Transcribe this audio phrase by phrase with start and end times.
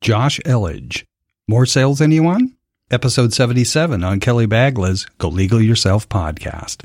[0.00, 1.04] Josh Elledge.
[1.46, 2.56] More sales, anyone?
[2.90, 6.84] Episode 77 on Kelly Bagla's Go Legal Yourself podcast.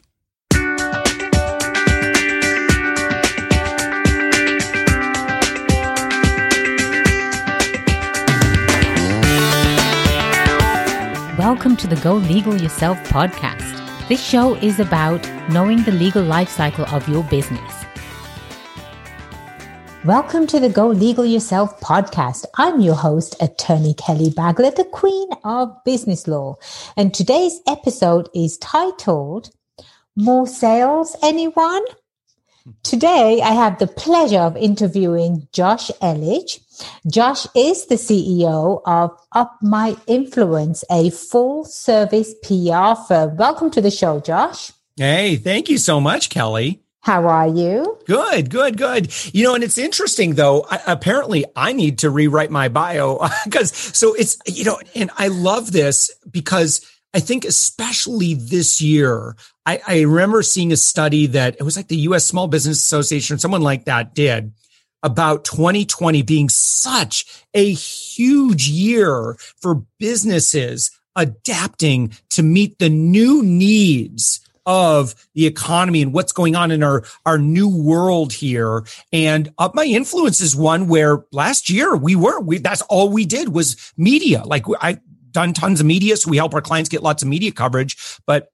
[11.39, 14.09] Welcome to the Go Legal Yourself podcast.
[14.09, 17.74] This show is about knowing the legal life cycle of your business.
[20.05, 22.45] Welcome to the Go Legal Yourself podcast.
[22.59, 26.57] I'm your host, Attorney Kelly Bagla, the Queen of Business Law.
[26.95, 29.49] And today's episode is titled
[30.15, 31.83] More Sales, Anyone?
[32.83, 36.59] Today, I have the pleasure of interviewing Josh Elledge.
[37.11, 43.37] Josh is the CEO of Up My Influence, a full service PR firm.
[43.37, 44.71] Welcome to the show, Josh.
[44.97, 46.84] Hey, thank you so much, Kelly.
[47.05, 47.99] How are you?
[48.07, 49.13] Good, good, good.
[49.31, 50.65] You know, and it's interesting though.
[50.71, 55.27] I, apparently, I need to rewrite my bio because so it's you know, and I
[55.27, 59.35] love this because I think especially this year,
[59.67, 62.25] I, I remember seeing a study that it was like the U.S.
[62.25, 64.51] Small Business Association, or someone like that did
[65.03, 74.39] about 2020 being such a huge year for businesses adapting to meet the new needs
[74.65, 78.83] of the economy and what's going on in our, our new world here.
[79.11, 83.25] And up my influence is one where last year we were, we, that's all we
[83.25, 84.43] did was media.
[84.43, 84.99] Like I
[85.35, 86.17] done tons of media.
[86.17, 88.19] So we help our clients get lots of media coverage.
[88.25, 88.51] But,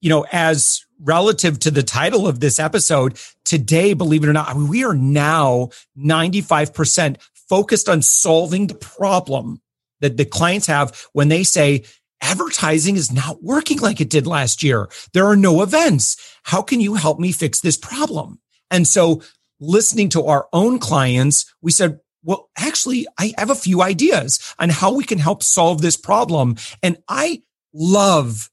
[0.00, 4.56] you know, as relative to the title of this episode today, believe it or not,
[4.56, 9.60] we are now 95% focused on solving the problem
[10.00, 11.84] that the clients have when they say,
[12.24, 14.88] advertising is not working like it did last year.
[15.12, 16.16] There are no events.
[16.42, 18.40] How can you help me fix this problem?
[18.70, 19.22] And so
[19.60, 24.70] listening to our own clients, we said, well, actually, I have a few ideas on
[24.70, 26.56] how we can help solve this problem.
[26.82, 27.42] And I
[27.74, 28.50] love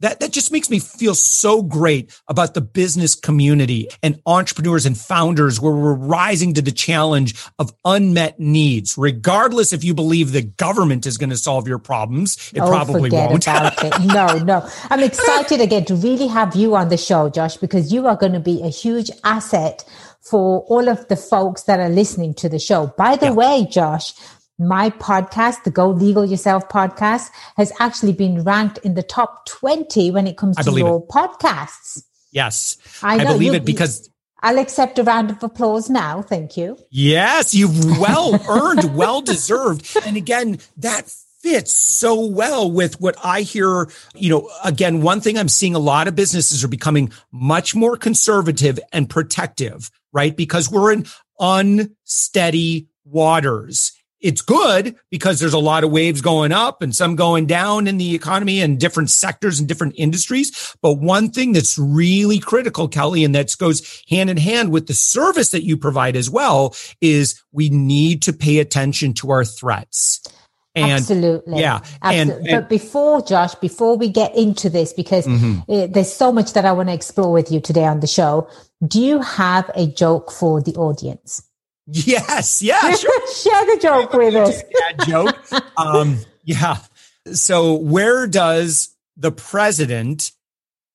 [0.00, 4.96] that, that just makes me feel so great about the business community and entrepreneurs and
[4.96, 8.96] founders where we're rising to the challenge of unmet needs.
[8.98, 13.10] Regardless if you believe the government is going to solve your problems, it oh, probably
[13.10, 13.46] won't.
[13.46, 14.06] It.
[14.06, 14.68] no, no.
[14.90, 18.32] I'm excited again to really have you on the show, Josh, because you are going
[18.32, 19.84] to be a huge asset
[20.20, 22.92] for all of the folks that are listening to the show.
[22.98, 23.32] By the yeah.
[23.32, 24.12] way, Josh,
[24.58, 30.10] my podcast, the Go Legal Yourself podcast, has actually been ranked in the top 20
[30.10, 31.08] when it comes to your it.
[31.08, 32.04] podcasts.
[32.32, 32.78] Yes.
[33.02, 36.22] I, I believe you, it because I'll accept a round of applause now.
[36.22, 36.78] Thank you.
[36.90, 39.96] Yes, you've well earned, well deserved.
[40.04, 43.88] And again, that fits so well with what I hear.
[44.14, 47.96] You know, again, one thing I'm seeing a lot of businesses are becoming much more
[47.96, 50.36] conservative and protective, right?
[50.36, 51.06] Because we're in
[51.38, 53.92] unsteady waters
[54.26, 57.96] it's good because there's a lot of waves going up and some going down in
[57.96, 60.76] the economy and different sectors and different industries.
[60.82, 64.94] But one thing that's really critical, Kelly, and that goes hand in hand with the
[64.94, 70.20] service that you provide as well is we need to pay attention to our threats.
[70.74, 71.60] And Absolutely.
[71.60, 71.80] Yeah.
[72.02, 72.10] Absolutely.
[72.10, 75.70] And, and, but before, Josh, before we get into this, because mm-hmm.
[75.70, 78.50] it, there's so much that I want to explore with you today on the show,
[78.84, 81.48] do you have a joke for the audience?
[81.86, 83.34] Yes, yeah, sure.
[83.34, 84.62] Share the joke with us.
[84.62, 85.38] Dad joke.
[85.76, 86.78] Um, yeah.
[87.32, 90.32] So, where does the president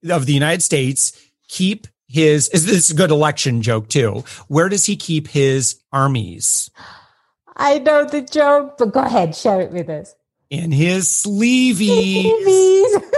[0.09, 2.49] of the United States keep his?
[2.49, 4.23] Is this a good election joke too?
[4.47, 6.69] Where does he keep his armies?
[7.55, 10.15] I know the joke, but go ahead, share it with us.
[10.49, 13.03] In his sleeveys.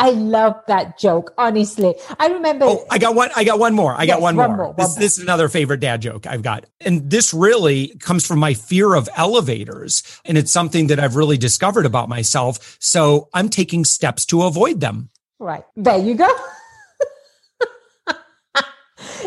[0.00, 1.34] I love that joke.
[1.36, 2.64] Honestly, I remember.
[2.64, 3.28] Oh, I got one.
[3.36, 3.94] I got one more.
[3.94, 4.56] I yes, got one, one more.
[4.56, 4.74] more.
[4.78, 6.64] This, this, is another favorite dad joke I've got.
[6.80, 10.02] And this really comes from my fear of elevators.
[10.24, 12.78] And it's something that I've really discovered about myself.
[12.80, 15.10] So I'm taking steps to avoid them.
[15.38, 15.64] Right.
[15.76, 16.34] There you go.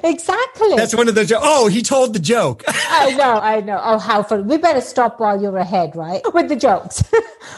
[0.03, 0.75] exactly.
[0.75, 1.43] That's one of the jokes.
[1.45, 2.63] Oh, he told the joke.
[2.67, 3.79] I know, I know.
[3.83, 4.47] Oh, how fun.
[4.47, 6.21] We better stop while you're ahead, right?
[6.33, 7.03] With the jokes.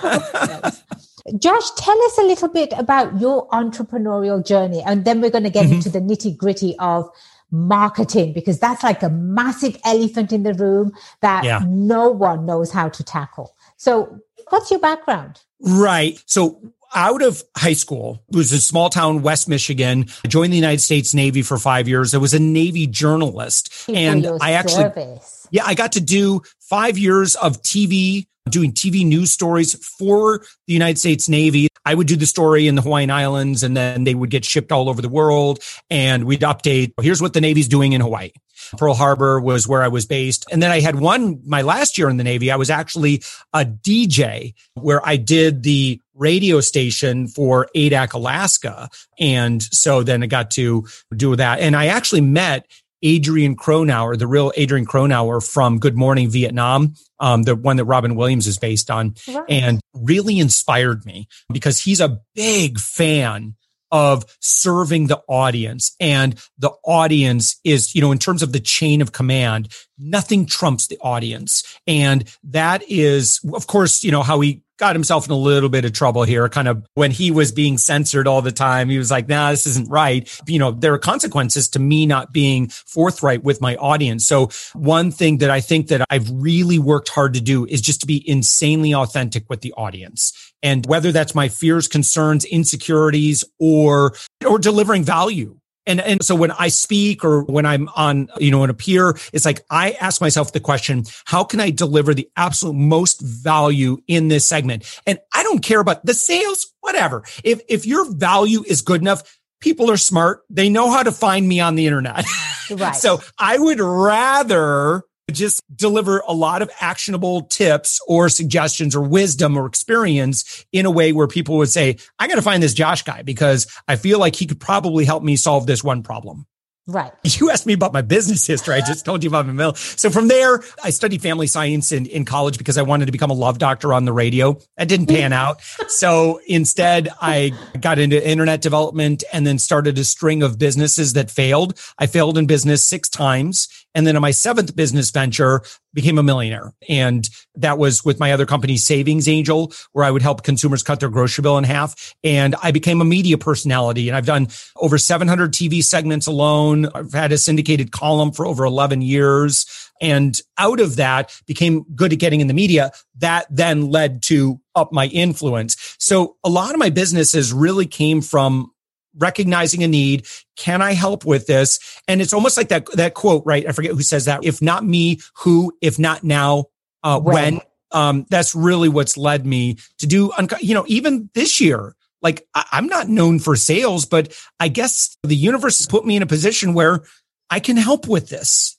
[1.40, 5.50] Josh, tell us a little bit about your entrepreneurial journey, and then we're going to
[5.50, 5.76] get mm-hmm.
[5.76, 7.10] into the nitty gritty of
[7.50, 10.92] marketing because that's like a massive elephant in the room
[11.22, 11.64] that yeah.
[11.68, 13.56] no one knows how to tackle.
[13.78, 14.20] So,
[14.50, 15.42] what's your background?
[15.60, 16.22] Right.
[16.28, 20.06] So, out of high school, it was a small town, West Michigan.
[20.24, 22.14] I joined the United States Navy for five years.
[22.14, 25.18] I was a Navy journalist, and I actually,
[25.50, 30.74] yeah, I got to do five years of TV doing TV news stories for the
[30.74, 31.68] United States Navy.
[31.86, 34.72] I would do the story in the Hawaiian Islands and then they would get shipped
[34.72, 35.60] all over the world
[35.90, 36.94] and we'd update.
[37.02, 38.32] Here's what the Navy's doing in Hawaii.
[38.78, 40.46] Pearl Harbor was where I was based.
[40.52, 43.22] And then I had one, my last year in the Navy, I was actually
[43.54, 48.90] a DJ where I did the radio station for Adak, Alaska.
[49.20, 51.60] And so then I got to do that.
[51.60, 52.66] And I actually met
[53.02, 58.16] Adrian Cronauer, the real Adrian Cronauer from Good Morning Vietnam, um, the one that Robin
[58.16, 59.44] Williams is based on, right.
[59.50, 63.56] and really inspired me because he's a big fan
[63.96, 65.96] of serving the audience.
[66.02, 70.88] And the audience is, you know, in terms of the chain of command, nothing trumps
[70.88, 71.64] the audience.
[71.88, 75.86] And that is, of course, you know, how he got himself in a little bit
[75.86, 76.50] of trouble here.
[76.50, 79.66] Kind of when he was being censored all the time, he was like, nah, this
[79.66, 80.30] isn't right.
[80.48, 84.28] You know, there are consequences to me not being forthright with my audience.
[84.28, 88.02] So one thing that I think that I've really worked hard to do is just
[88.02, 90.45] to be insanely authentic with the audience.
[90.66, 94.16] And whether that's my fears, concerns, insecurities, or,
[94.46, 95.58] or delivering value
[95.88, 99.46] and, and so when I speak or when I'm on, you know, an appear, it's
[99.46, 104.28] like I ask myself the question, how can I deliver the absolute most value in
[104.28, 104.84] this segment?
[105.06, 107.24] And I don't care about the sales, whatever.
[107.44, 110.42] If, if your value is good enough, people are smart.
[110.50, 112.26] They know how to find me on the internet.
[112.72, 112.96] Right.
[112.96, 119.58] so I would rather just deliver a lot of actionable tips or suggestions or wisdom
[119.58, 123.04] or experience in a way where people would say, I got to find this Josh
[123.04, 126.46] guy because I feel like he could probably help me solve this one problem.
[126.88, 127.12] Right.
[127.24, 128.76] You asked me about my business history.
[128.76, 129.74] I just told you about my mill.
[129.74, 133.30] So from there, I studied family science in, in college because I wanted to become
[133.30, 134.58] a love doctor on the radio.
[134.78, 135.62] That didn't pan out.
[135.90, 137.52] So instead, I
[137.82, 141.78] got into internet development and then started a string of businesses that failed.
[141.98, 143.68] I failed in business six times.
[143.96, 145.64] And then in my seventh business venture,
[145.96, 146.74] became a millionaire.
[146.88, 151.00] And that was with my other company, Savings Angel, where I would help consumers cut
[151.00, 152.14] their grocery bill in half.
[152.24, 156.88] And I became a media personality and I've done over 700 TV segments alone.
[156.94, 159.66] I've had a syndicated column for over 11 years.
[160.02, 162.92] And out of that became good at getting in the media.
[163.20, 165.96] That then led to up my influence.
[165.98, 168.72] So a lot of my businesses really came from
[169.18, 170.26] recognizing a need.
[170.56, 171.80] Can I help with this?
[172.08, 173.68] And it's almost like that, that quote, right?
[173.68, 174.44] I forget who says that.
[174.44, 175.76] If not me, who?
[175.82, 176.66] If not now,
[177.04, 177.56] uh, when?
[177.56, 177.62] when?
[177.92, 182.66] Um, that's really what's led me to do, you know, even this year, like I,
[182.74, 186.26] I'm not known for sales, but I guess the universe has put me in a
[186.26, 187.04] position where
[187.50, 188.78] I can help with this.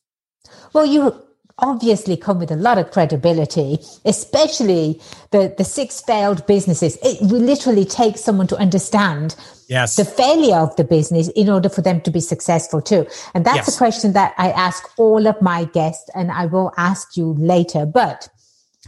[0.74, 1.14] Well, you
[1.58, 5.00] obviously come with a lot of credibility, especially
[5.30, 6.98] the, the six failed businesses.
[7.02, 9.36] It literally takes someone to understand
[9.68, 9.96] yes.
[9.96, 13.06] the failure of the business in order for them to be successful too.
[13.34, 13.74] And that's yes.
[13.74, 17.86] a question that I ask all of my guests and I will ask you later.
[17.86, 18.28] But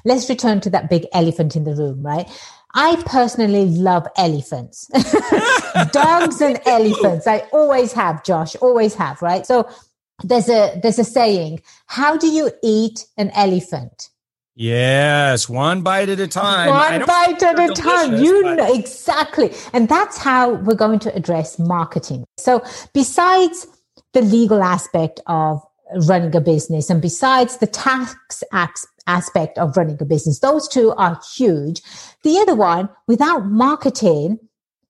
[0.05, 2.29] let's return to that big elephant in the room, right?
[2.75, 4.89] I personally love elephants,
[5.93, 7.27] dogs and elephants.
[7.27, 9.47] I always have, Josh, always have, right?
[9.47, 9.69] So
[10.23, 14.11] there's a there's a saying how do you eat an elephant
[14.59, 16.69] yes one bite at a time.
[16.69, 18.17] One bite at a time.
[18.17, 18.57] You but...
[18.57, 19.55] know exactly.
[19.73, 22.25] And that's how we're going to address marketing.
[22.37, 22.63] So
[22.93, 23.67] besides
[24.13, 25.63] the legal aspect of
[26.07, 28.45] running a business and besides the tax
[29.07, 31.81] aspect of running a business those two are huge.
[32.25, 34.39] The other one without marketing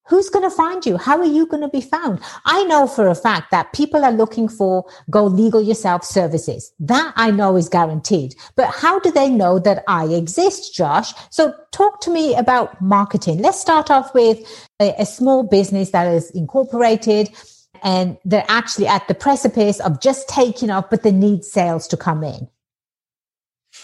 [0.08, 0.96] who's going to find you?
[0.96, 2.20] How are you going to be found?
[2.44, 6.72] I know for a fact that people are looking for go legal yourself services.
[6.80, 8.34] That I know is guaranteed.
[8.56, 11.12] But how do they know that I exist, Josh?
[11.30, 13.38] So talk to me about marketing.
[13.38, 14.38] Let's start off with
[14.80, 17.30] a, a small business that is incorporated
[17.82, 21.96] and they're actually at the precipice of just taking off, but they need sales to
[21.96, 22.48] come in.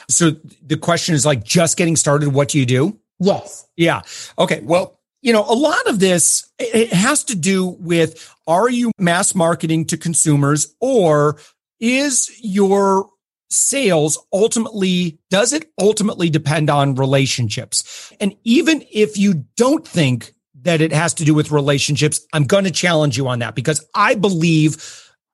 [0.09, 2.31] So the question is like just getting started.
[2.31, 2.99] What do you do?
[3.21, 3.67] Yes.
[3.77, 4.03] Yeah.
[4.39, 4.61] Okay.
[4.63, 9.35] Well, you know, a lot of this, it has to do with, are you mass
[9.35, 11.39] marketing to consumers or
[11.81, 13.09] is your
[13.49, 18.13] sales ultimately, does it ultimately depend on relationships?
[18.21, 22.65] And even if you don't think that it has to do with relationships, I'm going
[22.65, 24.77] to challenge you on that because I believe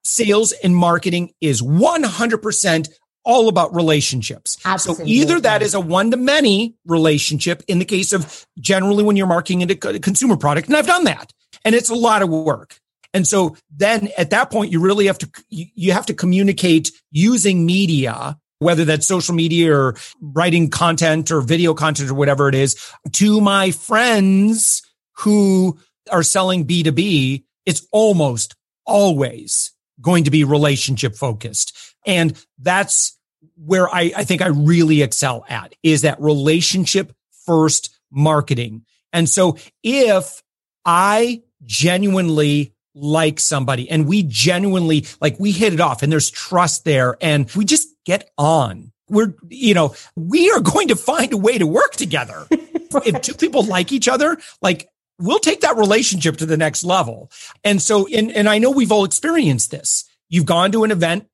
[0.04, 2.88] sales and marketing is 100%
[3.24, 4.58] all about relationships.
[4.64, 5.04] Absolutely.
[5.04, 9.16] So either that is a one to many relationship in the case of generally when
[9.16, 10.68] you're marketing into a consumer product.
[10.68, 11.32] And I've done that
[11.64, 12.78] and it's a lot of work.
[13.12, 17.66] And so then at that point, you really have to, you have to communicate using
[17.66, 22.76] media, whether that's social media or writing content or video content or whatever it is
[23.12, 24.82] to my friends
[25.16, 25.78] who
[26.10, 27.44] are selling B2B.
[27.66, 28.54] It's almost
[28.86, 31.89] always going to be relationship focused.
[32.07, 33.16] And that's
[33.57, 37.12] where I, I think I really excel at is that relationship
[37.47, 38.85] first marketing.
[39.12, 40.42] And so if
[40.85, 46.85] I genuinely like somebody and we genuinely like we hit it off and there's trust
[46.85, 51.37] there and we just get on we're you know we are going to find a
[51.37, 53.07] way to work together right.
[53.07, 54.88] if two people like each other like
[55.21, 57.30] we'll take that relationship to the next level
[57.62, 61.28] and so and, and i know we've all experienced this you've gone to an event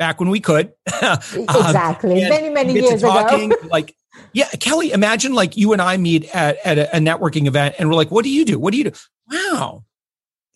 [0.00, 0.72] back when we could.
[1.02, 2.24] Exactly.
[2.24, 3.94] um, many many years talking, ago like
[4.32, 7.88] yeah kelly imagine like you and i meet at, at a, a networking event and
[7.88, 8.58] we're like what do you do?
[8.58, 8.92] What do you do?
[9.30, 9.84] Wow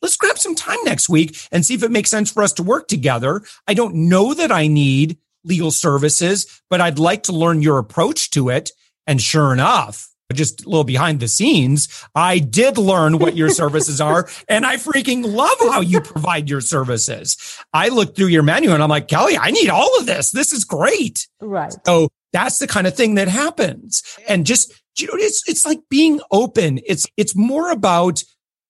[0.04, 2.62] let's grab some time next week and see if it makes sense for us to
[2.62, 3.40] work together.
[3.66, 8.30] I don't know that I need legal services, but I'd like to learn your approach
[8.30, 8.70] to it.
[9.06, 14.00] And sure enough, just a little behind the scenes, I did learn what your services
[14.00, 14.28] are.
[14.48, 17.36] And I freaking love how you provide your services.
[17.72, 20.30] I looked through your menu and I'm like, Kelly, I need all of this.
[20.30, 21.26] This is great.
[21.40, 21.74] Right.
[21.86, 24.02] So that's the kind of thing that happens.
[24.28, 26.80] And just, you know, it's, it's like being open.
[26.86, 28.22] It's, it's more about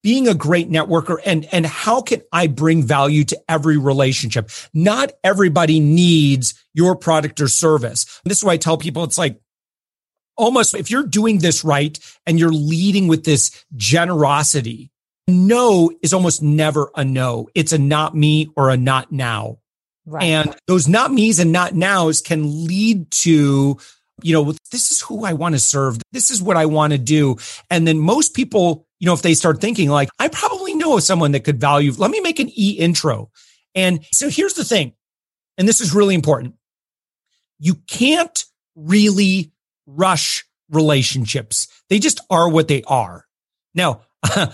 [0.04, 4.50] being a great networker and, and how can I bring value to every relationship?
[4.74, 8.20] Not everybody needs your product or service.
[8.24, 9.40] This is why I tell people it's like,
[10.36, 14.90] almost if you're doing this right and you're leading with this generosity,
[15.28, 17.48] no is almost never a no.
[17.54, 19.58] It's a not me or a not now.
[20.06, 20.24] Right.
[20.24, 23.78] And those not me's and not nows can lead to,
[24.22, 25.98] you know, this is who I want to serve.
[26.12, 27.36] This is what I want to do.
[27.70, 31.32] And then most people you know, if they start thinking like, I probably know someone
[31.32, 33.30] that could value, let me make an e intro.
[33.74, 34.94] And so here's the thing.
[35.58, 36.54] And this is really important.
[37.58, 39.52] You can't really
[39.86, 41.68] rush relationships.
[41.88, 43.26] They just are what they are.
[43.74, 44.02] Now,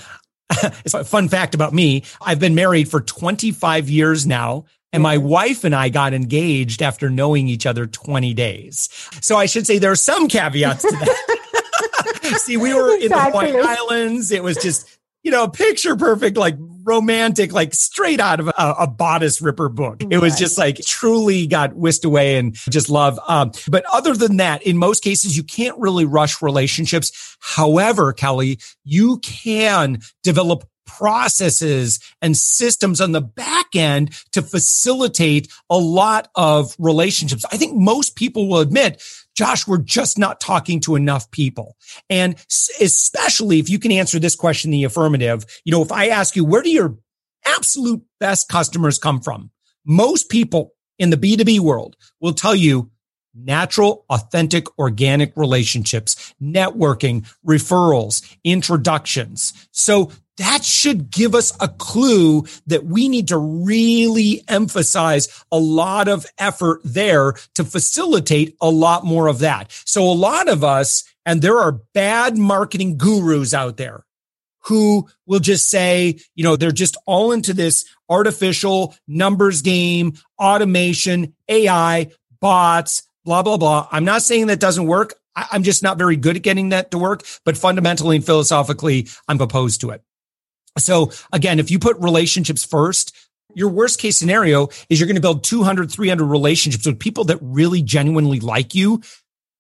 [0.51, 2.05] it's a fun fact about me.
[2.21, 4.65] I've been married for 25 years now.
[4.93, 8.89] And my wife and I got engaged after knowing each other 20 days.
[9.21, 12.39] So I should say there are some caveats to that.
[12.39, 13.05] See, we were exactly.
[13.05, 14.33] in the Hawaiian Islands.
[14.33, 18.87] It was just, you know, picture perfect, like romantic, like straight out of a, a
[18.87, 20.03] bodice ripper book.
[20.11, 23.19] It was just like truly got whisked away and just love.
[23.29, 27.37] Um, but other than that, in most cases, you can't really rush relationships.
[27.41, 35.79] However, Kelly, you can develop processes and systems on the back end to facilitate a
[35.79, 37.45] lot of relationships.
[37.53, 39.03] I think most people will admit
[39.41, 41.79] Josh, we're just not talking to enough people.
[42.11, 42.35] And
[42.79, 46.45] especially if you can answer this question the affirmative, you know, if I ask you,
[46.45, 46.99] where do your
[47.47, 49.51] absolute best customers come from?
[49.87, 52.91] Most people in the B2B world will tell you
[53.35, 59.55] natural, authentic, organic relationships, networking, referrals, introductions.
[59.71, 66.09] So that should give us a clue that we need to really emphasize a lot
[66.09, 69.71] of effort there to facilitate a lot more of that.
[69.85, 74.07] So a lot of us, and there are bad marketing gurus out there
[74.61, 81.35] who will just say, you know, they're just all into this artificial numbers game, automation,
[81.49, 83.89] AI, bots, blah, blah, blah.
[83.93, 85.17] I'm not saying that doesn't work.
[85.37, 89.39] I'm just not very good at getting that to work, but fundamentally and philosophically, I'm
[89.39, 90.03] opposed to it.
[90.79, 93.17] So again, if you put relationships first,
[93.55, 97.39] your worst case scenario is you're going to build 200, 300 relationships with people that
[97.41, 99.03] really genuinely like you.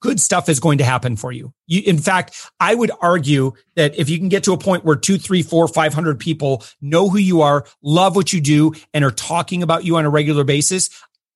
[0.00, 1.52] Good stuff is going to happen for you.
[1.66, 1.82] you.
[1.84, 5.18] In fact, I would argue that if you can get to a point where two,
[5.18, 9.62] three, four, 500 people know who you are, love what you do, and are talking
[9.62, 10.88] about you on a regular basis,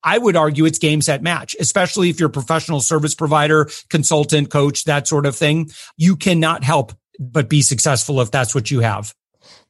[0.03, 4.49] I would argue it's game set match, especially if you're a professional service provider, consultant,
[4.49, 5.69] coach, that sort of thing.
[5.97, 9.13] You cannot help but be successful if that's what you have.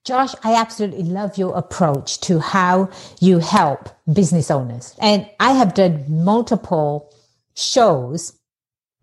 [0.06, 4.96] Josh, I absolutely love your approach to how you help business owners.
[5.02, 7.12] And I have done multiple
[7.56, 8.38] shows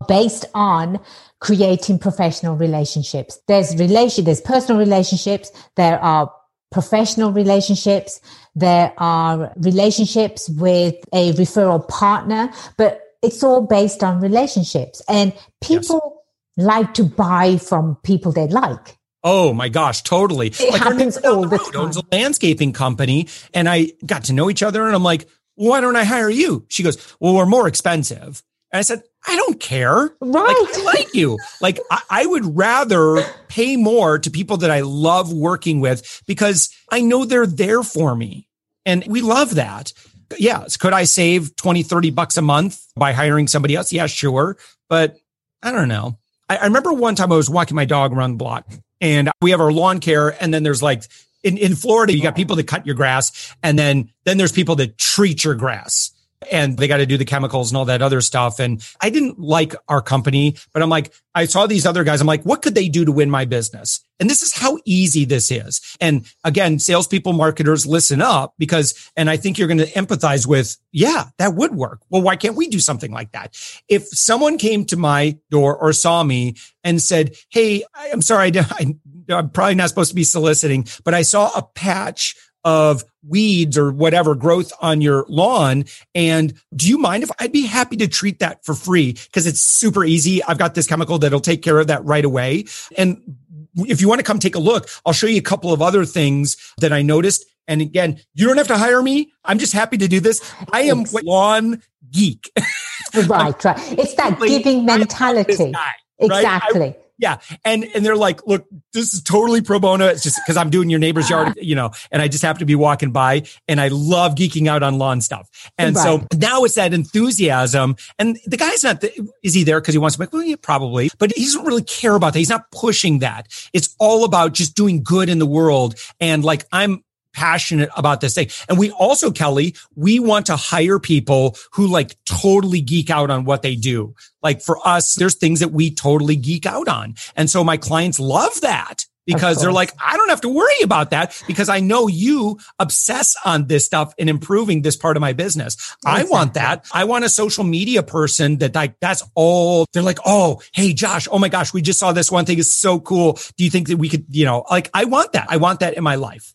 [0.07, 1.01] based on
[1.41, 3.37] creating professional relationships.
[3.49, 5.51] There's relation, there's personal relationships.
[5.75, 6.33] There are
[6.71, 8.21] professional relationships.
[8.55, 16.23] There are relationships with a referral partner, but it's all based on relationships and people
[16.55, 16.65] yes.
[16.65, 18.97] like to buy from people they like.
[19.23, 20.47] Oh my gosh, totally.
[20.47, 21.81] It like happens all the time.
[21.81, 25.81] Owns a landscaping company, and I got to know each other, and I'm like, why
[25.81, 26.65] don't I hire you?
[26.69, 28.43] She goes, well, we're more expensive.
[28.71, 30.11] And I said, I don't care.
[30.19, 30.65] Right.
[30.65, 31.37] Like, I like you.
[31.61, 36.75] like I, I would rather pay more to people that I love working with because
[36.91, 38.47] I know they're there for me.
[38.85, 39.93] And we love that.
[40.39, 40.77] Yes.
[40.77, 43.93] Could I save 20, 30 bucks a month by hiring somebody else?
[43.93, 44.57] Yeah, sure.
[44.89, 45.17] But
[45.61, 46.17] I don't know.
[46.49, 48.67] I, I remember one time I was walking my dog around the block
[49.03, 50.41] and we have our lawn care.
[50.41, 51.03] And then there's like
[51.43, 54.77] in, in Florida, you got people that cut your grass and then, then there's people
[54.77, 56.11] that treat your grass.
[56.51, 58.59] And they got to do the chemicals and all that other stuff.
[58.59, 62.21] And I didn't like our company, but I'm like, I saw these other guys.
[62.21, 63.99] I'm like, what could they do to win my business?
[64.19, 65.81] And this is how easy this is.
[65.99, 70.77] And again, salespeople, marketers, listen up because, and I think you're going to empathize with,
[70.91, 72.01] yeah, that would work.
[72.09, 73.57] Well, why can't we do something like that?
[73.87, 78.95] If someone came to my door or saw me and said, Hey, I'm sorry, I,
[79.29, 83.91] I'm probably not supposed to be soliciting, but I saw a patch of weeds or
[83.91, 85.85] whatever growth on your lawn.
[86.13, 89.15] And do you mind if I'd be happy to treat that for free?
[89.33, 90.43] Cause it's super easy.
[90.43, 92.65] I've got this chemical that'll take care of that right away.
[92.97, 93.37] And
[93.75, 96.05] if you want to come take a look, I'll show you a couple of other
[96.05, 97.45] things that I noticed.
[97.67, 99.31] And again, you don't have to hire me.
[99.45, 100.53] I'm just happy to do this.
[100.71, 102.51] I am lawn geek.
[103.27, 103.99] right, right.
[103.99, 105.71] It's that giving mentality.
[105.71, 106.79] Guy, exactly.
[106.79, 106.99] Right?
[106.99, 107.37] I, yeah.
[107.63, 110.07] And, and they're like, look, this is totally pro bono.
[110.07, 111.53] It's just because I'm doing your neighbor's yard, ah.
[111.61, 114.83] you know, and I just happen to be walking by and I love geeking out
[114.83, 115.71] on lawn stuff.
[115.77, 116.03] And right.
[116.03, 117.95] so now it's that enthusiasm.
[118.17, 120.55] And the guy's not, the, is he there because he wants to make, well, yeah,
[120.61, 122.39] probably, but he doesn't really care about that.
[122.39, 123.47] He's not pushing that.
[123.73, 125.95] It's all about just doing good in the world.
[126.19, 128.49] And like, I'm, passionate about this thing.
[128.69, 133.45] And we also, Kelly, we want to hire people who like totally geek out on
[133.45, 134.15] what they do.
[134.41, 137.15] Like for us, there's things that we totally geek out on.
[137.35, 141.11] And so my clients love that because they're like, I don't have to worry about
[141.11, 145.33] that because I know you obsess on this stuff and improving this part of my
[145.33, 145.75] business.
[145.75, 146.01] Exactly.
[146.05, 146.85] I want that.
[146.93, 151.27] I want a social media person that like, that's all they're like, Oh, hey, Josh.
[151.31, 151.73] Oh my gosh.
[151.73, 153.39] We just saw this one thing is so cool.
[153.57, 155.47] Do you think that we could, you know, like I want that.
[155.49, 156.53] I want that in my life.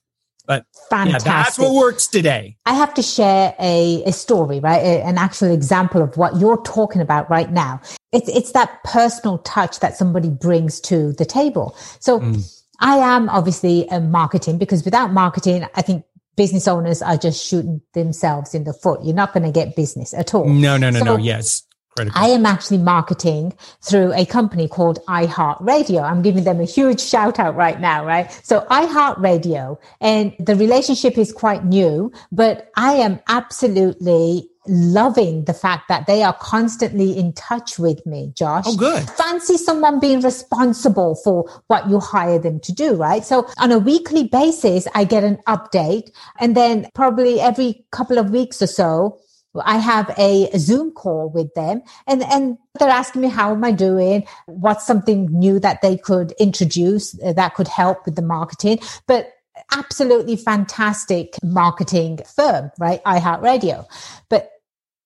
[0.49, 1.27] But Fantastic.
[1.27, 2.57] Yeah, that's what works today.
[2.65, 4.83] I have to share a, a story, right?
[4.83, 7.83] A, an actual example of what you're talking about right now.
[8.13, 11.77] It's, it's that personal touch that somebody brings to the table.
[12.01, 12.63] So mm.
[12.81, 17.83] I am obviously a marketing because without marketing, I think business owners are just shooting
[17.93, 19.05] themselves in the foot.
[19.05, 20.49] You're not going to get business at all.
[20.49, 21.17] No, no, no, so, no.
[21.19, 21.63] Yes.
[21.99, 22.23] Critical.
[22.23, 26.03] I am actually marketing through a company called iHeartRadio.
[26.03, 28.31] I'm giving them a huge shout out right now, right?
[28.45, 35.89] So iHeartRadio and the relationship is quite new, but I am absolutely loving the fact
[35.89, 38.65] that they are constantly in touch with me, Josh.
[38.67, 39.09] Oh, good.
[39.11, 43.25] Fancy someone being responsible for what you hire them to do, right?
[43.25, 48.31] So on a weekly basis, I get an update and then probably every couple of
[48.31, 49.19] weeks or so,
[49.57, 53.73] I have a Zoom call with them and, and they're asking me, how am I
[53.73, 54.27] doing?
[54.47, 58.79] What's something new that they could introduce uh, that could help with the marketing?
[59.07, 59.33] But
[59.73, 63.03] absolutely fantastic marketing firm, right?
[63.05, 63.87] iHeartRadio.
[64.29, 64.51] But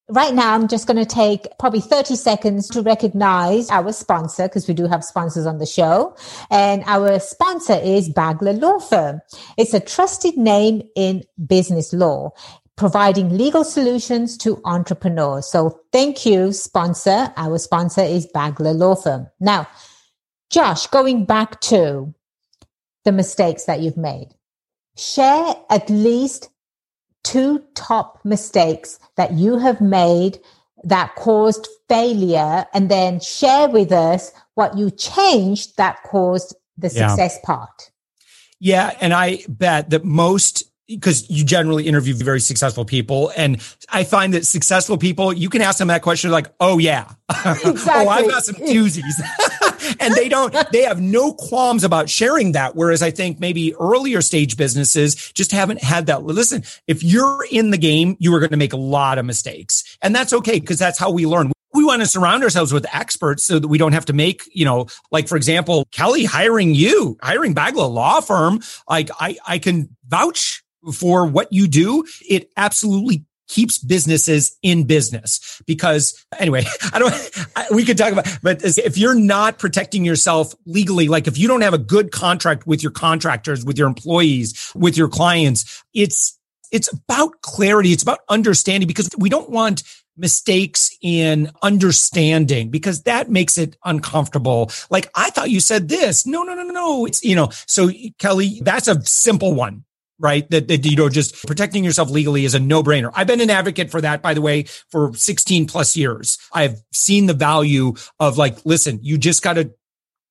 [0.09, 4.68] right now, I'm just going to take probably 30 seconds to recognize our sponsor because
[4.68, 6.16] we do have sponsors on the show.
[6.50, 9.20] And our sponsor is Bagla Law Firm.
[9.57, 12.33] It's a trusted name in business law
[12.76, 15.50] providing legal solutions to entrepreneurs.
[15.50, 17.32] So thank you, sponsor.
[17.37, 19.28] Our sponsor is Bagla Law Firm.
[19.40, 19.68] Now,
[20.50, 22.14] Josh, going back to
[23.04, 24.28] the mistakes that you've made,
[24.96, 26.50] share at least
[27.24, 30.38] two top mistakes that you have made
[30.85, 37.38] that caused failure and then share with us what you changed that caused the success
[37.40, 37.46] yeah.
[37.46, 37.90] part.
[38.58, 38.96] Yeah.
[39.00, 40.64] And I bet that most
[40.96, 43.33] because you generally interview very successful people.
[43.37, 47.11] And I find that successful people, you can ask them that question like, oh, yeah.
[47.31, 47.72] Exactly.
[47.88, 49.96] oh, I've got some doozies.
[50.00, 52.76] and they don't, they have no qualms about sharing that.
[52.76, 56.24] Whereas I think maybe earlier stage businesses just haven't had that.
[56.24, 59.98] Listen, if you're in the game, you are going to make a lot of mistakes.
[60.02, 63.44] And that's okay because that's how we learn we want to surround ourselves with experts
[63.44, 67.16] so that we don't have to make, you know, like for example, Kelly hiring you,
[67.22, 68.61] hiring Bagla Law Firm.
[68.88, 75.61] Like I, I can vouch for what you do, it absolutely keeps businesses in business
[75.66, 80.55] because anyway, I don't, I, we could talk about, but if you're not protecting yourself
[80.64, 84.73] legally, like if you don't have a good contract with your contractors, with your employees,
[84.75, 86.38] with your clients, it's,
[86.71, 87.92] it's about clarity.
[87.92, 89.83] It's about understanding because we don't want
[90.16, 94.71] mistakes in understanding because that makes it uncomfortable.
[94.88, 96.27] Like I thought you said this.
[96.27, 97.07] No, no, no, no, no.
[97.07, 99.85] It's, you know, so Kelly, that's a simple one
[100.22, 100.48] right?
[100.50, 103.11] That, that, you know, just protecting yourself legally is a no brainer.
[103.14, 106.38] I've been an advocate for that, by the way, for 16 plus years.
[106.52, 109.74] I've seen the value of like, listen, you just got to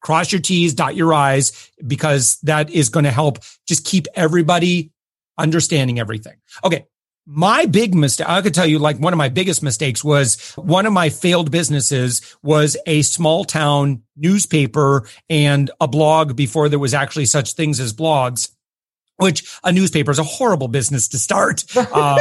[0.01, 4.91] cross your T's, dot your I's, because that is going to help just keep everybody
[5.37, 6.37] understanding everything.
[6.63, 6.85] Okay.
[7.27, 10.87] My big mistake, I could tell you like one of my biggest mistakes was one
[10.87, 16.95] of my failed businesses was a small town newspaper and a blog before there was
[16.95, 18.49] actually such things as blogs
[19.21, 21.63] which a newspaper is a horrible business to start.
[21.91, 22.19] Um,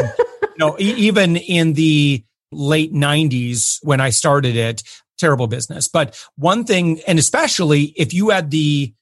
[0.59, 4.83] no, e- even in the late 90s when I started it,
[5.19, 5.87] terrible business.
[5.87, 8.93] But one thing, and especially if you had the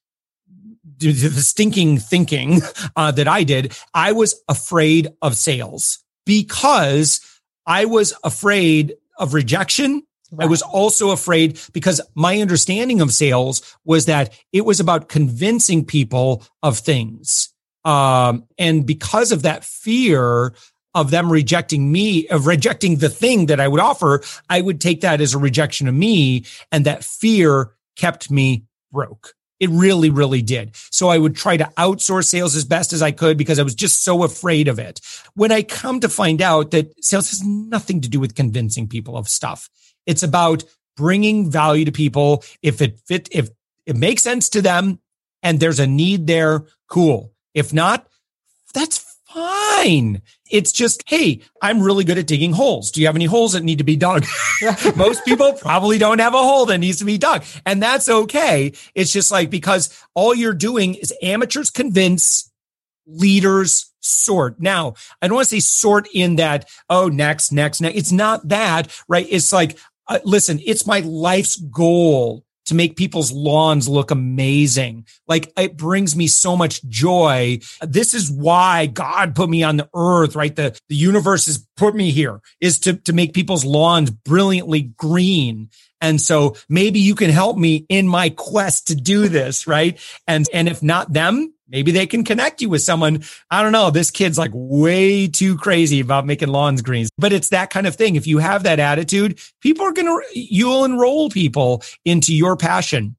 [0.99, 2.61] the stinking thinking
[2.97, 7.21] uh, that I did, I was afraid of sales because
[7.67, 10.03] I was afraid of rejection.
[10.33, 10.45] Right.
[10.45, 15.85] I was also afraid because my understanding of sales was that it was about convincing
[15.85, 17.55] people of things.
[17.89, 20.53] Um, and because of that fear
[20.95, 25.01] of them rejecting me, of rejecting the thing that I would offer, I would take
[25.01, 26.45] that as a rejection of me.
[26.71, 29.33] And that fear kept me broke.
[29.59, 30.77] It really, really did.
[30.91, 33.75] So I would try to outsource sales as best as I could because I was
[33.75, 35.01] just so afraid of it.
[35.35, 39.17] When I come to find out that sales has nothing to do with convincing people
[39.17, 39.71] of stuff,
[40.05, 40.63] it's about
[40.95, 42.45] bringing value to people.
[42.61, 43.49] If it fit, if
[43.87, 45.01] it makes sense to them
[45.43, 47.33] and there's a need there, cool.
[47.59, 48.07] If not,
[48.73, 50.23] that's fine.
[50.51, 52.91] It's just, hey, I'm really good at digging holes.
[52.91, 54.25] Do you have any holes that need to be dug?
[54.97, 57.45] Most people probably don't have a hole that needs to be dug.
[57.67, 58.73] And that's okay.
[58.95, 62.51] It's just like because all you're doing is amateurs convince,
[63.07, 64.61] leaders sort.
[64.61, 67.97] Now, I don't want to say sort in that, oh, next, next, next.
[67.97, 69.27] It's not that, right?
[69.29, 75.07] It's like, uh, listen, it's my life's goal to make people's lawns look amazing.
[75.27, 77.59] Like it brings me so much joy.
[77.83, 80.55] This is why God put me on the earth, right?
[80.55, 85.71] The, the universe has put me here is to, to make people's lawns brilliantly green.
[86.01, 89.99] And so maybe you can help me in my quest to do this, right?
[90.27, 93.23] And, and if not them, maybe they can connect you with someone.
[93.51, 93.91] I don't know.
[93.91, 97.95] This kid's like way too crazy about making lawns green, but it's that kind of
[97.95, 98.17] thing.
[98.17, 103.17] If you have that attitude, people are going to, you'll enroll people into your passion.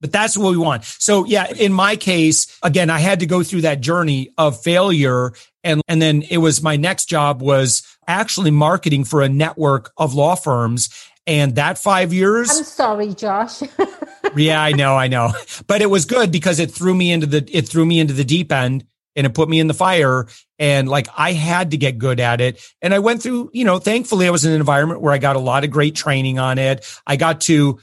[0.00, 0.84] But that's what we want.
[0.84, 5.32] So yeah, in my case, again, I had to go through that journey of failure.
[5.64, 10.14] And, and then it was my next job was actually marketing for a network of
[10.14, 10.88] law firms.
[11.26, 12.48] And that five years.
[12.50, 13.60] I'm sorry, Josh.
[14.40, 15.32] yeah, I know, I know.
[15.66, 18.24] But it was good because it threw me into the it threw me into the
[18.24, 18.84] deep end
[19.16, 20.26] and it put me in the fire
[20.58, 22.64] and like I had to get good at it.
[22.80, 25.36] And I went through, you know, thankfully I was in an environment where I got
[25.36, 26.86] a lot of great training on it.
[27.06, 27.80] I got to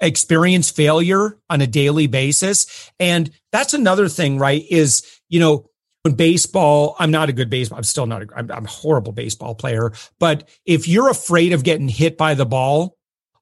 [0.00, 2.90] experience failure on a daily basis.
[2.98, 4.64] And that's another thing, right?
[4.68, 5.70] Is, you know,
[6.02, 7.78] when baseball, I'm not a good baseball.
[7.78, 9.92] I'm still not a, I'm, I'm a horrible baseball player.
[10.18, 12.96] But if you're afraid of getting hit by the ball,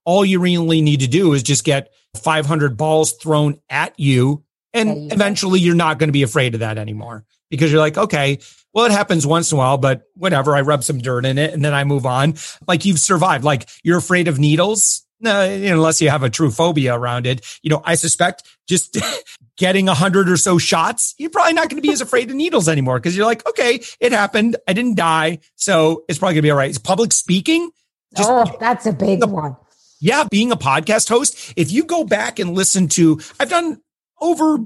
[0.05, 4.45] all you really need to do is just get 500 balls thrown at you.
[4.73, 7.99] And you eventually you're not going to be afraid of that anymore because you're like,
[7.99, 8.39] okay,
[8.73, 10.55] well, it happens once in a while, but whatever.
[10.55, 12.35] I rub some dirt in it and then I move on.
[12.69, 13.45] Like you've survived.
[13.45, 15.05] Like you're afraid of needles.
[15.23, 17.45] No, unless you have a true phobia around it.
[17.63, 18.97] You know, I suspect just
[19.59, 22.37] getting a hundred or so shots, you're probably not going to be as afraid of
[22.37, 24.57] needles anymore because you're like, okay, it happened.
[24.67, 25.41] I didn't die.
[25.57, 26.71] So it's probably gonna be all right.
[26.71, 27.71] It's public speaking.
[28.17, 29.57] Just, oh, that's a big one
[30.01, 33.81] yeah, being a podcast host, if you go back and listen to, I've done
[34.21, 34.59] over,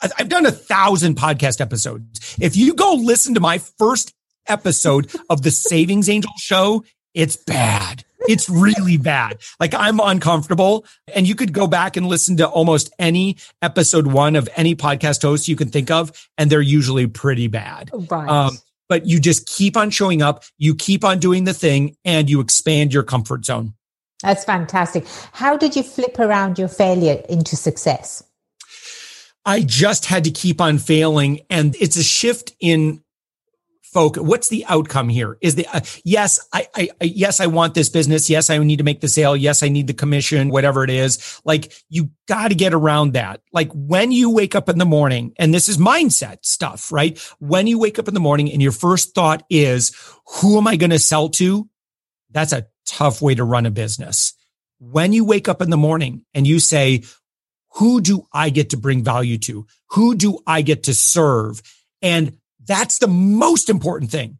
[0.00, 2.36] I've done a thousand podcast episodes.
[2.40, 4.14] If you go listen to my first
[4.46, 8.04] episode of the Savings Angel show, it's bad.
[8.28, 9.38] It's really bad.
[9.58, 14.36] Like I'm uncomfortable and you could go back and listen to almost any episode one
[14.36, 16.12] of any podcast host you can think of.
[16.38, 17.90] And they're usually pretty bad.
[17.92, 18.28] Right.
[18.28, 20.44] Um, but you just keep on showing up.
[20.58, 23.74] You keep on doing the thing and you expand your comfort zone.
[24.22, 25.06] That's fantastic.
[25.32, 28.22] How did you flip around your failure into success?
[29.44, 31.40] I just had to keep on failing.
[31.50, 33.02] And it's a shift in
[33.82, 34.22] focus.
[34.22, 35.36] What's the outcome here?
[35.40, 38.30] Is the, uh, yes, I, I, I, yes, I want this business.
[38.30, 39.36] Yes, I need to make the sale.
[39.36, 41.40] Yes, I need the commission, whatever it is.
[41.44, 43.42] Like you got to get around that.
[43.52, 47.18] Like when you wake up in the morning, and this is mindset stuff, right?
[47.38, 49.92] When you wake up in the morning and your first thought is,
[50.40, 51.68] who am I going to sell to?
[52.30, 54.34] That's a tough way to run a business.
[54.78, 57.04] When you wake up in the morning and you say,
[57.74, 59.66] who do I get to bring value to?
[59.90, 61.62] Who do I get to serve?
[62.02, 64.38] And that's the most important thing.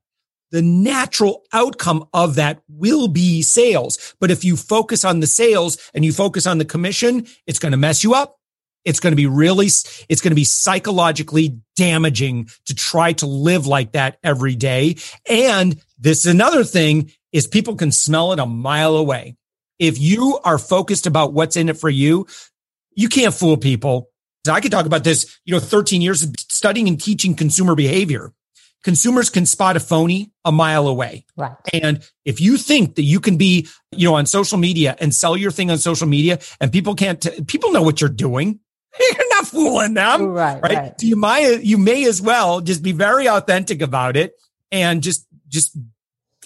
[0.51, 4.15] The natural outcome of that will be sales.
[4.21, 7.73] But if you focus on the sales and you focus on the commission, it's going
[7.73, 8.39] to mess you up.
[8.85, 13.67] It's going to be really, it's going to be psychologically damaging to try to live
[13.67, 14.97] like that every day.
[15.29, 19.37] And this is another thing is people can smell it a mile away.
[19.79, 22.27] If you are focused about what's in it for you,
[22.95, 24.11] you can't fool people.
[24.51, 28.33] I could talk about this, you know, 13 years of studying and teaching consumer behavior.
[28.83, 31.25] Consumers can spot a phony a mile away.
[31.37, 31.55] Right.
[31.73, 35.37] And if you think that you can be, you know, on social media and sell
[35.37, 38.59] your thing on social media and people can't, t- people know what you're doing.
[39.01, 40.27] You're not fooling them.
[40.27, 40.61] Right.
[40.61, 40.77] Right.
[40.77, 41.01] right.
[41.01, 44.35] So you might, you may as well just be very authentic about it
[44.73, 45.77] and just, just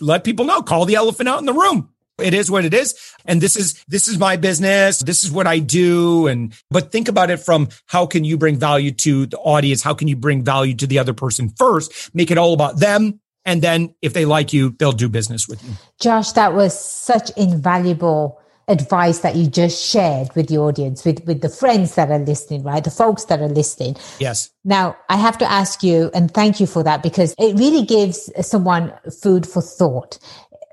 [0.00, 1.90] let people know, call the elephant out in the room.
[2.18, 2.94] It is what it is.
[3.26, 5.00] And this is, this is my business.
[5.00, 6.26] This is what I do.
[6.26, 9.82] And, but think about it from how can you bring value to the audience?
[9.82, 12.14] How can you bring value to the other person first?
[12.14, 13.20] Make it all about them.
[13.44, 15.74] And then if they like you, they'll do business with you.
[16.00, 21.40] Josh, that was such invaluable advice that you just shared with the audience, with, with
[21.40, 22.82] the friends that are listening, right?
[22.82, 23.96] The folks that are listening.
[24.18, 24.50] Yes.
[24.64, 28.30] Now, I have to ask you, and thank you for that, because it really gives
[28.46, 30.18] someone food for thought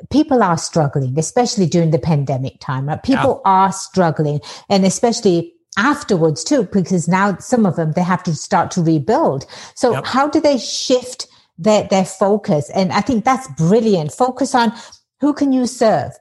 [0.09, 3.01] people are struggling, especially during the pandemic time, right?
[3.03, 3.51] People yeah.
[3.51, 8.69] are struggling and especially afterwards too, because now some of them, they have to start
[8.71, 9.45] to rebuild.
[9.75, 10.05] So yep.
[10.05, 11.27] how do they shift
[11.57, 12.69] their, their focus?
[12.71, 14.11] And I think that's brilliant.
[14.11, 14.73] Focus on
[15.21, 16.11] who can you serve?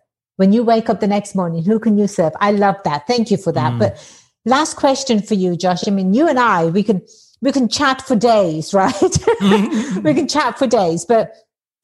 [0.43, 2.33] When you wake up the next morning, who can you serve?
[2.41, 3.07] I love that.
[3.07, 3.75] Thank you for that.
[3.75, 3.79] Mm.
[3.79, 5.87] But last question for you, Josh.
[5.87, 7.01] I mean, you and I, we can,
[7.41, 8.93] we can chat for days, right?
[8.93, 10.03] Mm-hmm.
[10.03, 11.33] we can chat for days, but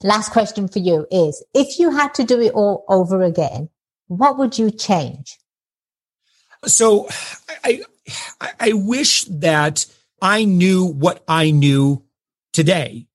[0.03, 3.69] last question for you is if you had to do it all over again,
[4.09, 5.39] what would you change?
[6.65, 7.07] So
[7.63, 7.83] I,
[8.59, 9.87] I wish that
[10.21, 12.03] I knew what I knew
[12.53, 13.07] today.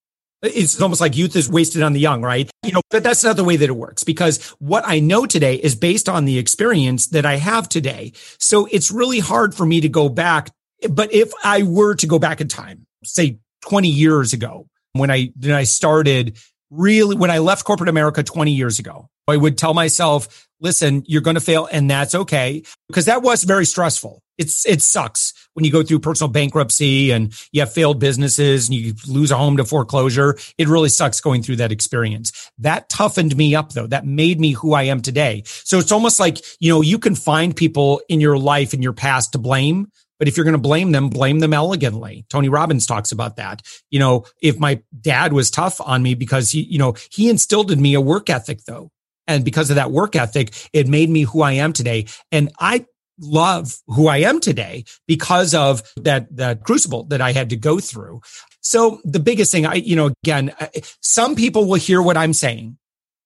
[0.44, 2.52] It's almost like youth is wasted on the young, right?
[2.64, 5.56] You know, but that's not the way that it works because what I know today
[5.56, 8.12] is based on the experience that I have today.
[8.40, 10.50] So it's really hard for me to go back.
[10.90, 15.32] But if I were to go back in time, say 20 years ago, when I,
[15.40, 16.38] when I started
[16.70, 21.22] really, when I left corporate America 20 years ago, I would tell myself, listen, you're
[21.22, 22.64] going to fail and that's okay.
[22.90, 24.22] Because that was very stressful.
[24.38, 28.76] It's, it sucks when you go through personal bankruptcy and you have failed businesses and
[28.76, 30.38] you lose a home to foreclosure.
[30.58, 32.52] It really sucks going through that experience.
[32.58, 33.88] That toughened me up though.
[33.88, 35.44] That made me who I am today.
[35.46, 38.94] So it's almost like, you know, you can find people in your life, in your
[38.94, 39.88] past to blame,
[40.20, 42.26] but if you're going to blame them, blame them elegantly.
[42.30, 43.62] Tony Robbins talks about that.
[43.90, 47.72] You know, if my dad was tough on me because he, you know, he instilled
[47.72, 48.90] in me a work ethic though.
[49.28, 52.08] And because of that work ethic, it made me who I am today.
[52.32, 52.86] And I
[53.24, 57.80] love who I am today because of that, that crucible that I had to go
[57.80, 58.22] through.
[58.62, 60.54] So the biggest thing I, you know, again,
[61.02, 62.78] some people will hear what I'm saying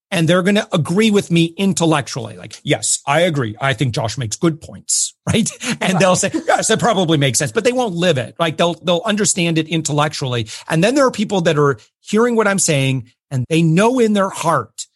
[0.09, 2.37] and they're going to agree with me intellectually.
[2.37, 3.55] Like, yes, I agree.
[3.59, 5.49] I think Josh makes good points, right?
[5.81, 8.35] And they'll say, yes, that probably makes sense, but they won't live it.
[8.39, 10.47] Like they'll, they'll understand it intellectually.
[10.69, 14.13] And then there are people that are hearing what I'm saying and they know in
[14.13, 14.87] their heart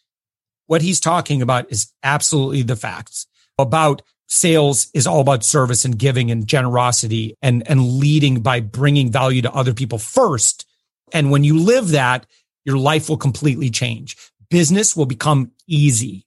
[0.66, 3.26] what he's talking about is absolutely the facts
[3.58, 4.00] about
[4.32, 9.42] sales is all about service and giving and generosity and, and leading by bringing value
[9.42, 10.66] to other people first.
[11.12, 12.24] And when you live that,
[12.64, 14.16] your life will completely change
[14.48, 16.26] business will become easy.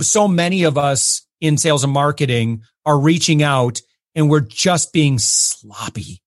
[0.00, 3.82] So many of us in sales and marketing are reaching out
[4.14, 6.22] and we're just being sloppy.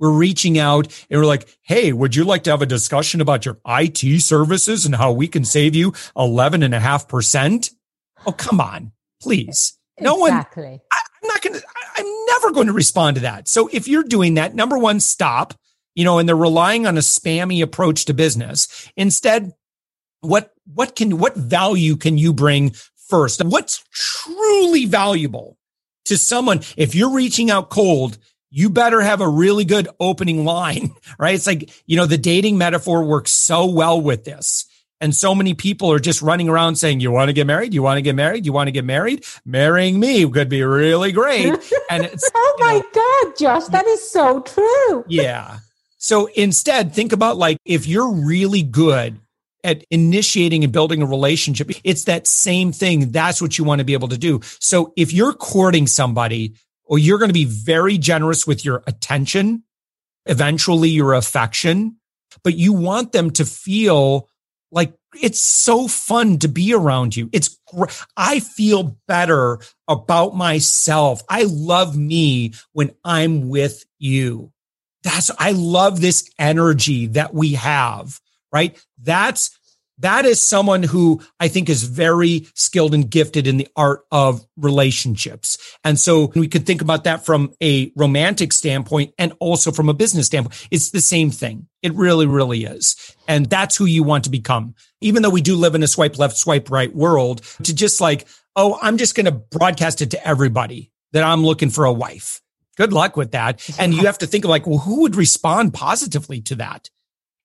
[0.00, 3.44] We're reaching out and we're like, Hey, would you like to have a discussion about
[3.44, 7.70] your IT services and how we can save you 11 and a half percent?
[8.26, 8.92] Oh, come on,
[9.22, 9.78] please.
[10.00, 10.64] No exactly.
[10.64, 11.62] one, I, I'm not going to,
[11.96, 13.48] I'm never going to respond to that.
[13.48, 15.54] So if you're doing that, number one, stop,
[15.94, 18.90] you know, and they're relying on a spammy approach to business.
[18.96, 19.52] Instead,
[20.20, 22.74] what, what can, what value can you bring
[23.08, 23.44] first?
[23.44, 25.56] What's truly valuable
[26.06, 26.60] to someone?
[26.76, 28.18] If you're reaching out cold,
[28.50, 31.34] you better have a really good opening line, right?
[31.34, 34.66] It's like, you know, the dating metaphor works so well with this.
[35.00, 37.74] And so many people are just running around saying, you want to get married?
[37.74, 38.46] You want to get married?
[38.46, 39.24] You want to get married?
[39.44, 41.46] Marrying me could be really great.
[41.90, 45.04] And it's, oh my know, God, Josh, that is so true.
[45.08, 45.58] Yeah.
[45.98, 49.18] So instead, think about like, if you're really good
[49.64, 51.70] at initiating and building a relationship.
[51.82, 53.10] It's that same thing.
[53.10, 54.40] That's what you want to be able to do.
[54.60, 56.54] So if you're courting somebody
[56.84, 59.64] or you're going to be very generous with your attention,
[60.26, 61.96] eventually your affection,
[62.42, 64.28] but you want them to feel
[64.74, 67.30] like it's so fun to be around you.
[67.32, 67.58] It's
[68.16, 71.22] I feel better about myself.
[71.30, 74.52] I love me when I'm with you.
[75.02, 78.20] That's, I love this energy that we have
[78.54, 78.80] right?
[79.02, 79.58] That's
[79.98, 84.44] that is someone who I think is very skilled and gifted in the art of
[84.56, 85.58] relationships.
[85.84, 89.94] And so we could think about that from a romantic standpoint and also from a
[89.94, 90.66] business standpoint.
[90.70, 91.68] It's the same thing.
[91.82, 93.14] It really, really is.
[93.28, 94.74] And that's who you want to become.
[95.00, 98.26] Even though we do live in a swipe left, swipe right world to just like,
[98.56, 102.40] oh, I'm just going to broadcast it to everybody that I'm looking for a wife.
[102.76, 103.68] Good luck with that.
[103.78, 106.90] And you have to think of like, well, who would respond positively to that?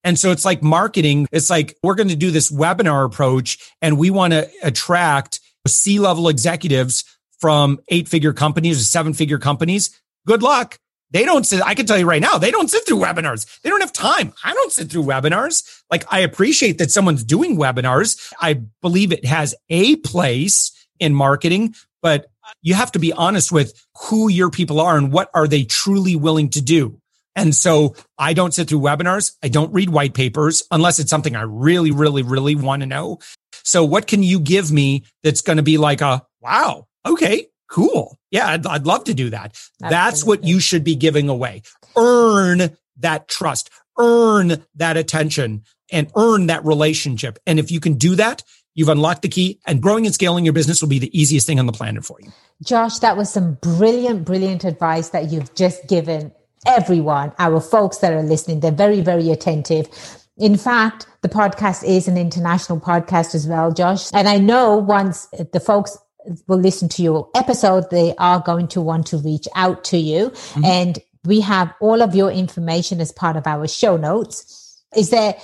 [0.03, 1.27] And so it's like marketing.
[1.31, 5.99] It's like we're going to do this webinar approach and we want to attract C
[5.99, 7.03] level executives
[7.39, 9.99] from eight figure companies or seven figure companies.
[10.25, 10.77] Good luck.
[11.11, 13.59] They don't sit, I can tell you right now, they don't sit through webinars.
[13.61, 14.31] They don't have time.
[14.43, 15.81] I don't sit through webinars.
[15.89, 18.31] Like I appreciate that someone's doing webinars.
[18.39, 22.27] I believe it has a place in marketing, but
[22.61, 26.15] you have to be honest with who your people are and what are they truly
[26.15, 26.99] willing to do.
[27.35, 29.35] And so I don't sit through webinars.
[29.43, 33.19] I don't read white papers unless it's something I really, really, really want to know.
[33.63, 38.17] So what can you give me that's going to be like a, wow, okay, cool.
[38.31, 39.51] Yeah, I'd, I'd love to do that.
[39.51, 39.89] Absolutely.
[39.89, 41.61] That's what you should be giving away.
[41.95, 47.39] Earn that trust, earn that attention and earn that relationship.
[47.47, 48.43] And if you can do that,
[48.75, 51.59] you've unlocked the key and growing and scaling your business will be the easiest thing
[51.59, 52.31] on the planet for you.
[52.63, 56.31] Josh, that was some brilliant, brilliant advice that you've just given
[56.65, 58.59] everyone, our folks that are listening.
[58.59, 59.87] They're very, very attentive.
[60.37, 64.09] In fact, the podcast is an international podcast as well, Josh.
[64.13, 65.97] And I know once the folks
[66.47, 70.29] will listen to your episode, they are going to want to reach out to you.
[70.29, 70.65] Mm-hmm.
[70.65, 74.81] And we have all of your information as part of our show notes.
[74.95, 75.35] Is there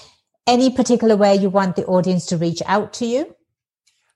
[0.48, 3.36] any particular way you want the audience to reach out to you?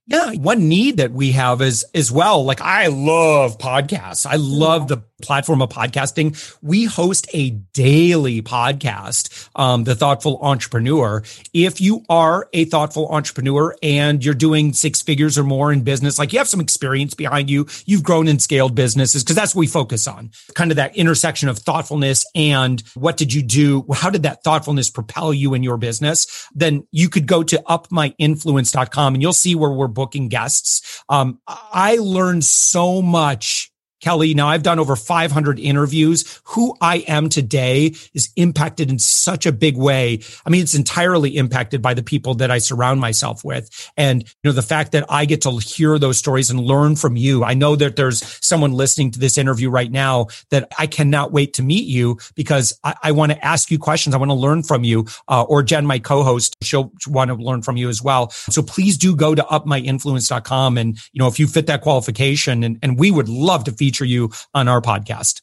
[0.10, 2.43] Yeah, one need that we have is as well.
[2.43, 4.26] Like I love podcasts.
[4.26, 6.58] I love the platform of podcasting.
[6.62, 11.24] We host a daily podcast, um, the Thoughtful Entrepreneur.
[11.54, 16.17] If you are a thoughtful entrepreneur and you're doing six figures or more in business,
[16.17, 19.60] like you have some experience behind you, you've grown and scaled businesses because that's what
[19.60, 20.32] we focus on.
[20.56, 23.86] Kind of that intersection of thoughtfulness and what did you do?
[23.93, 26.48] How did that thoughtfulness propel you in your business?
[26.54, 31.03] Then you could go to upmyinfluence.com and you'll see where we're booking guests.
[31.09, 36.39] Um, I learned so much Kelly, now I've done over 500 interviews.
[36.45, 40.19] Who I am today is impacted in such a big way.
[40.45, 43.69] I mean, it's entirely impacted by the people that I surround myself with.
[43.97, 47.17] And, you know, the fact that I get to hear those stories and learn from
[47.17, 47.43] you.
[47.43, 51.53] I know that there's someone listening to this interview right now that I cannot wait
[51.55, 54.15] to meet you because I, I want to ask you questions.
[54.15, 55.07] I want to learn from you.
[55.27, 58.29] Uh, or Jen, my co-host, she'll want to learn from you as well.
[58.29, 60.77] So please do go to upmyinfluence.com.
[60.77, 63.88] And, you know, if you fit that qualification and, and we would love to feed
[63.89, 65.41] feature you on our podcast.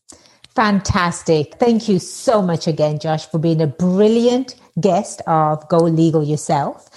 [0.55, 1.57] Fantastic.
[1.59, 6.89] Thank you so much again, Josh, for being a brilliant guest of Go Legal Yourself.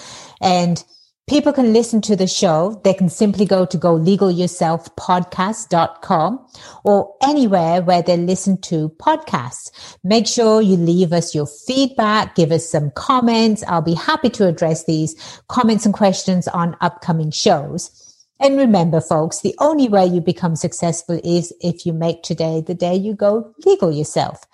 [0.41, 0.81] And
[1.27, 2.79] people can listen to the show.
[2.83, 6.47] They can simply go to golegalyourselfpodcast.com
[6.85, 9.97] or anywhere where they listen to podcasts.
[10.03, 13.61] Make sure you leave us your feedback, give us some comments.
[13.67, 15.13] I'll be happy to address these
[15.49, 18.08] comments and questions on upcoming shows.
[18.41, 22.73] And remember, folks, the only way you become successful is if you make today the
[22.73, 24.45] day you go legal yourself.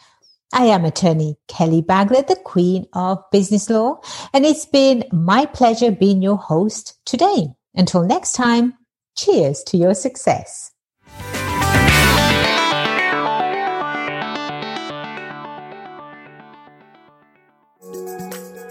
[0.52, 4.02] I am attorney Kelly Bagla, the queen of business law,
[4.34, 7.50] and it's been my pleasure being your host today.
[7.76, 8.74] Until next time,
[9.16, 10.72] cheers to your success.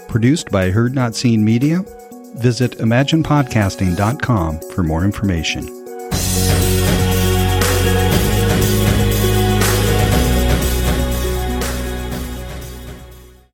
[0.09, 1.83] Produced by Heard Not Seen Media
[2.35, 5.63] Visit imaginepodcasting.com for more information.